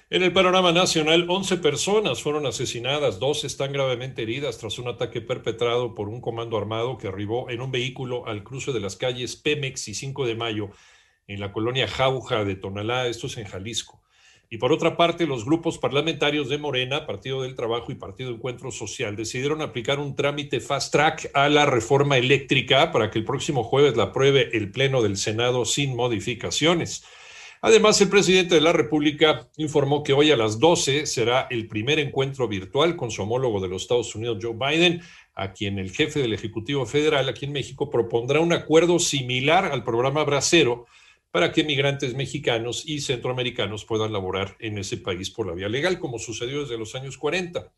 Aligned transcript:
En 0.09 0.22
el 0.22 0.33
panorama 0.33 0.71
nacional, 0.71 1.27
11 1.28 1.56
personas 1.56 2.22
fueron 2.22 2.47
asesinadas, 2.47 3.19
dos 3.19 3.43
están 3.43 3.72
gravemente 3.72 4.22
heridas 4.22 4.56
tras 4.56 4.78
un 4.78 4.87
ataque 4.87 5.21
perpetrado 5.21 5.97
por 5.97 6.09
un 6.09 6.21
comando 6.21 6.56
armado 6.56 6.97
que 6.97 7.09
arribó 7.09 7.50
en 7.50 7.61
un 7.61 7.72
vehículo 7.72 8.25
al 8.28 8.45
cruce 8.45 8.71
de 8.72 8.78
las 8.78 8.95
calles 8.95 9.34
Pemex 9.34 9.89
y 9.89 9.95
5 9.95 10.25
de 10.27 10.37
Mayo 10.37 10.71
en 11.27 11.41
la 11.41 11.50
colonia 11.50 11.89
Jauja 11.89 12.45
de 12.45 12.55
Tonalá, 12.55 13.09
esto 13.09 13.27
es 13.27 13.37
en 13.37 13.47
Jalisco. 13.47 14.00
Y 14.49 14.59
por 14.59 14.71
otra 14.71 14.97
parte, 14.97 15.27
los 15.27 15.45
grupos 15.45 15.77
parlamentarios 15.77 16.49
de 16.49 16.59
Morena, 16.59 17.05
Partido 17.05 17.43
del 17.43 17.56
Trabajo 17.56 17.91
y 17.91 17.97
Partido 17.97 18.31
Encuentro 18.31 18.71
Social 18.71 19.16
decidieron 19.16 19.61
aplicar 19.61 19.99
un 19.99 20.15
trámite 20.15 20.61
fast 20.61 20.93
track 20.93 21.33
a 21.34 21.49
la 21.49 21.66
reforma 21.66 22.16
eléctrica 22.16 22.93
para 22.93 23.11
que 23.11 23.19
el 23.19 23.25
próximo 23.25 23.65
jueves 23.65 23.97
la 23.97 24.05
apruebe 24.05 24.56
el 24.56 24.71
Pleno 24.71 25.03
del 25.03 25.16
Senado 25.16 25.65
sin 25.65 25.97
modificaciones. 25.97 27.05
Además, 27.62 28.00
el 28.00 28.09
presidente 28.09 28.55
de 28.55 28.61
la 28.61 28.72
República 28.72 29.49
informó 29.56 30.03
que 30.03 30.12
hoy 30.12 30.31
a 30.31 30.37
las 30.37 30.59
12 30.59 31.06
será 31.06 31.47
el 31.50 31.69
primer 31.69 31.99
encuentro 31.99 32.47
virtual 32.49 32.97
con 32.97 33.11
su 33.11 33.22
homólogo 33.22 33.61
de 33.61 33.69
los 33.69 33.83
Estados 33.83 34.15
Unidos, 34.15 34.39
Joe 34.41 34.55
Biden, 34.55 35.00
a 35.34 35.53
quien 35.53 35.78
el 35.78 35.91
jefe 35.91 36.21
del 36.21 36.33
Ejecutivo 36.33 36.87
Federal 36.87 37.28
aquí 37.28 37.47
en 37.47 37.53
México 37.53 37.91
propondrá 37.91 38.41
un 38.41 38.53
acuerdo 38.53 38.99
similar 38.99 39.66
al 39.66 39.84
programa 39.84 40.25
Bracero 40.25 40.87
para 41.31 41.53
que 41.53 41.65
migrantes 41.65 42.15
mexicanos 42.15 42.84
y 42.87 43.00
centroamericanos 43.00 43.84
puedan 43.84 44.12
laborar 44.12 44.56
en 44.59 44.78
ese 44.78 44.97
país 44.97 45.31
por 45.31 45.47
la 45.47 45.55
vía 45.55 45.69
legal, 45.69 45.99
como 45.99 46.19
sucedió 46.19 46.62
desde 46.62 46.78
los 46.78 46.95
años 46.95 47.19
40 47.19 47.72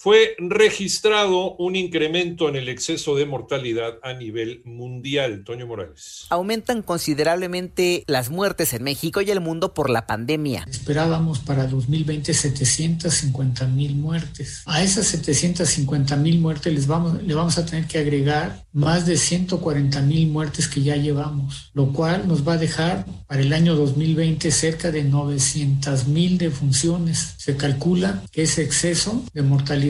fue 0.00 0.36
registrado 0.38 1.56
un 1.56 1.74
incremento 1.74 2.48
en 2.48 2.54
el 2.54 2.68
exceso 2.68 3.16
de 3.16 3.26
mortalidad 3.26 3.98
a 4.04 4.12
nivel 4.12 4.62
mundial. 4.64 5.42
Toño 5.44 5.66
Morales. 5.66 6.26
Aumentan 6.30 6.82
considerablemente 6.82 8.04
las 8.06 8.30
muertes 8.30 8.72
en 8.74 8.84
México 8.84 9.20
y 9.22 9.30
el 9.32 9.40
mundo 9.40 9.74
por 9.74 9.90
la 9.90 10.06
pandemia. 10.06 10.64
Esperábamos 10.70 11.40
para 11.40 11.66
2020 11.66 12.32
750 12.32 13.66
mil 13.66 13.96
muertes. 13.96 14.62
A 14.66 14.84
esas 14.84 15.08
750 15.08 16.14
mil 16.14 16.38
muertes 16.38 16.72
les 16.72 16.86
vamos, 16.86 17.20
le 17.20 17.34
vamos 17.34 17.58
a 17.58 17.66
tener 17.66 17.88
que 17.88 17.98
agregar 17.98 18.62
más 18.72 19.04
de 19.04 19.16
140 19.16 20.00
mil 20.02 20.28
muertes 20.28 20.68
que 20.68 20.80
ya 20.80 20.94
llevamos, 20.94 21.72
lo 21.74 21.92
cual 21.92 22.28
nos 22.28 22.46
va 22.46 22.52
a 22.52 22.58
dejar 22.58 23.04
para 23.26 23.42
el 23.42 23.52
año 23.52 23.74
2020 23.74 24.48
cerca 24.52 24.92
de 24.92 25.02
900 25.02 26.06
mil 26.06 26.38
defunciones. 26.38 27.34
Se 27.38 27.56
calcula 27.56 28.22
que 28.30 28.42
ese 28.42 28.62
exceso 28.62 29.24
de 29.34 29.42
mortalidad 29.42 29.87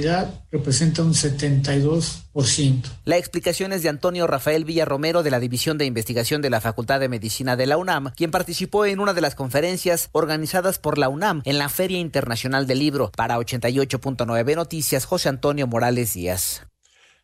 representa 0.50 1.02
un 1.02 1.14
72%. 1.14 2.82
La 3.04 3.16
explicación 3.16 3.72
es 3.72 3.82
de 3.82 3.88
Antonio 3.88 4.26
Rafael 4.26 4.64
Villarromero 4.64 5.22
de 5.22 5.30
la 5.30 5.40
División 5.40 5.78
de 5.78 5.86
Investigación 5.86 6.42
de 6.42 6.50
la 6.50 6.60
Facultad 6.60 7.00
de 7.00 7.08
Medicina 7.08 7.56
de 7.56 7.66
la 7.66 7.76
UNAM, 7.76 8.12
quien 8.16 8.30
participó 8.30 8.86
en 8.86 9.00
una 9.00 9.14
de 9.14 9.20
las 9.20 9.34
conferencias 9.34 10.10
organizadas 10.12 10.78
por 10.78 10.98
la 10.98 11.08
UNAM 11.08 11.42
en 11.44 11.58
la 11.58 11.68
Feria 11.68 11.98
Internacional 11.98 12.66
del 12.66 12.78
Libro. 12.78 13.10
Para 13.16 13.38
88.9 13.38 14.56
Noticias, 14.56 15.04
José 15.04 15.28
Antonio 15.28 15.66
Morales 15.66 16.14
Díaz. 16.14 16.68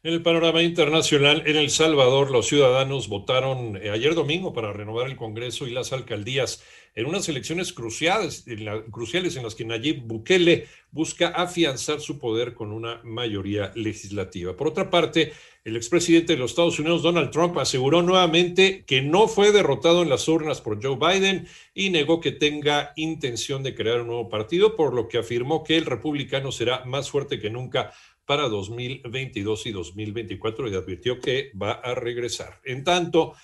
En 0.04 0.12
el 0.12 0.20
panorama 0.20 0.62
internacional, 0.62 1.44
en 1.46 1.56
El 1.56 1.70
Salvador, 1.70 2.30
los 2.30 2.46
ciudadanos 2.46 3.08
votaron 3.08 3.78
eh, 3.78 3.88
ayer 3.88 4.14
domingo 4.14 4.52
para 4.52 4.70
renovar 4.70 5.08
el 5.08 5.16
Congreso 5.16 5.66
y 5.66 5.70
las 5.70 5.94
alcaldías 5.94 6.62
en 6.94 7.06
unas 7.06 7.26
elecciones 7.30 7.72
cruciales 7.72 8.46
en, 8.46 8.90
cruciales 8.90 9.36
en 9.36 9.44
las 9.44 9.54
que 9.54 9.64
Nayib 9.64 10.02
Bukele 10.02 10.68
busca 10.94 11.28
afianzar 11.28 12.00
su 12.00 12.20
poder 12.20 12.54
con 12.54 12.70
una 12.70 13.00
mayoría 13.02 13.72
legislativa. 13.74 14.56
Por 14.56 14.68
otra 14.68 14.90
parte, 14.90 15.32
el 15.64 15.74
expresidente 15.76 16.34
de 16.34 16.38
los 16.38 16.52
Estados 16.52 16.78
Unidos, 16.78 17.02
Donald 17.02 17.32
Trump, 17.32 17.58
aseguró 17.58 18.00
nuevamente 18.00 18.84
que 18.86 19.02
no 19.02 19.26
fue 19.26 19.50
derrotado 19.50 20.02
en 20.02 20.08
las 20.08 20.28
urnas 20.28 20.60
por 20.60 20.80
Joe 20.80 20.96
Biden 20.96 21.48
y 21.74 21.90
negó 21.90 22.20
que 22.20 22.30
tenga 22.30 22.92
intención 22.94 23.64
de 23.64 23.74
crear 23.74 24.02
un 24.02 24.06
nuevo 24.06 24.28
partido, 24.28 24.76
por 24.76 24.94
lo 24.94 25.08
que 25.08 25.18
afirmó 25.18 25.64
que 25.64 25.76
el 25.76 25.84
republicano 25.84 26.52
será 26.52 26.84
más 26.84 27.10
fuerte 27.10 27.40
que 27.40 27.50
nunca 27.50 27.92
para 28.24 28.48
2022 28.48 29.66
y 29.66 29.72
2024 29.72 30.68
y 30.68 30.74
advirtió 30.76 31.18
que 31.18 31.50
va 31.60 31.72
a 31.72 31.96
regresar. 31.96 32.60
En 32.64 32.84
tanto, 32.84 33.34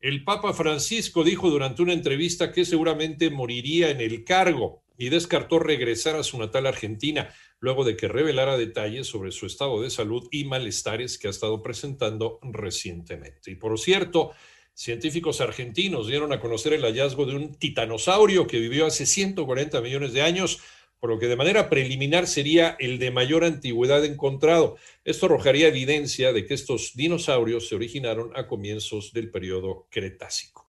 el 0.00 0.24
Papa 0.24 0.54
Francisco 0.54 1.22
dijo 1.22 1.50
durante 1.50 1.82
una 1.82 1.92
entrevista 1.92 2.50
que 2.50 2.64
seguramente 2.64 3.28
moriría 3.28 3.90
en 3.90 4.00
el 4.00 4.24
cargo 4.24 4.83
y 4.96 5.08
descartó 5.08 5.58
regresar 5.58 6.16
a 6.16 6.22
su 6.22 6.38
natal 6.38 6.66
Argentina 6.66 7.34
luego 7.58 7.84
de 7.84 7.96
que 7.96 8.08
revelara 8.08 8.56
detalles 8.56 9.06
sobre 9.06 9.32
su 9.32 9.46
estado 9.46 9.80
de 9.82 9.90
salud 9.90 10.28
y 10.30 10.44
malestares 10.44 11.18
que 11.18 11.28
ha 11.28 11.30
estado 11.30 11.62
presentando 11.62 12.38
recientemente. 12.42 13.50
Y 13.50 13.54
por 13.56 13.78
cierto, 13.78 14.32
científicos 14.74 15.40
argentinos 15.40 16.06
dieron 16.06 16.32
a 16.32 16.40
conocer 16.40 16.72
el 16.74 16.82
hallazgo 16.82 17.26
de 17.26 17.36
un 17.36 17.54
titanosaurio 17.54 18.46
que 18.46 18.58
vivió 18.58 18.86
hace 18.86 19.06
140 19.06 19.80
millones 19.80 20.12
de 20.12 20.22
años 20.22 20.60
por 21.04 21.10
lo 21.10 21.18
que 21.18 21.26
de 21.26 21.36
manera 21.36 21.68
preliminar 21.68 22.26
sería 22.26 22.78
el 22.80 22.98
de 22.98 23.10
mayor 23.10 23.44
antigüedad 23.44 24.02
encontrado. 24.06 24.78
Esto 25.04 25.26
arrojaría 25.26 25.68
evidencia 25.68 26.32
de 26.32 26.46
que 26.46 26.54
estos 26.54 26.92
dinosaurios 26.94 27.68
se 27.68 27.74
originaron 27.74 28.30
a 28.34 28.46
comienzos 28.46 29.12
del 29.12 29.30
periodo 29.30 29.86
Cretácico. 29.90 30.62